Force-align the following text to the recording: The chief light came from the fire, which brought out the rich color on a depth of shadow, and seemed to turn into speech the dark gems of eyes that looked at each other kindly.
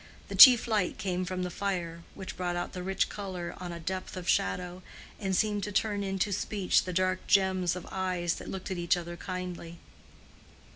The 0.29 0.35
chief 0.35 0.67
light 0.67 0.97
came 0.97 1.25
from 1.25 1.43
the 1.43 1.51
fire, 1.51 2.01
which 2.15 2.35
brought 2.35 2.55
out 2.55 2.73
the 2.73 2.81
rich 2.81 3.07
color 3.07 3.53
on 3.59 3.71
a 3.71 3.79
depth 3.79 4.17
of 4.17 4.27
shadow, 4.27 4.81
and 5.19 5.35
seemed 5.35 5.61
to 5.65 5.71
turn 5.71 6.01
into 6.03 6.31
speech 6.31 6.85
the 6.85 6.91
dark 6.91 7.27
gems 7.27 7.75
of 7.75 7.85
eyes 7.91 8.33
that 8.37 8.49
looked 8.49 8.71
at 8.71 8.79
each 8.79 8.97
other 8.97 9.15
kindly. 9.15 9.77